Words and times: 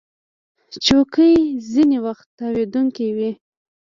چوکۍ 0.85 1.35
ځینې 1.71 1.97
وخت 2.05 2.27
تاوېدونکې 2.37 3.07
وي. 3.17 3.31